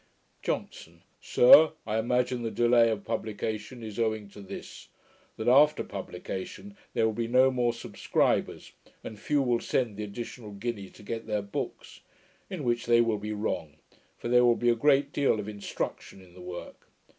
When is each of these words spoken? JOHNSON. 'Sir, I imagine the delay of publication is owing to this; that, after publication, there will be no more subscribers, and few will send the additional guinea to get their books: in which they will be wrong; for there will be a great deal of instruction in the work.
JOHNSON. 0.41 1.03
'Sir, 1.21 1.73
I 1.85 1.99
imagine 1.99 2.41
the 2.41 2.49
delay 2.49 2.89
of 2.89 3.05
publication 3.05 3.83
is 3.83 3.99
owing 3.99 4.29
to 4.29 4.41
this; 4.41 4.87
that, 5.37 5.47
after 5.47 5.83
publication, 5.83 6.75
there 6.95 7.05
will 7.05 7.13
be 7.13 7.27
no 7.27 7.51
more 7.51 7.71
subscribers, 7.71 8.71
and 9.03 9.19
few 9.19 9.43
will 9.43 9.59
send 9.59 9.97
the 9.97 10.03
additional 10.03 10.53
guinea 10.53 10.89
to 10.89 11.03
get 11.03 11.27
their 11.27 11.43
books: 11.43 11.99
in 12.49 12.63
which 12.63 12.87
they 12.87 12.99
will 12.99 13.19
be 13.19 13.31
wrong; 13.31 13.75
for 14.17 14.27
there 14.27 14.43
will 14.43 14.55
be 14.55 14.69
a 14.69 14.75
great 14.75 15.13
deal 15.13 15.39
of 15.39 15.47
instruction 15.47 16.19
in 16.19 16.33
the 16.33 16.41
work. 16.41 16.87